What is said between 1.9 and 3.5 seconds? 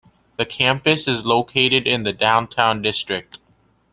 the downtown district.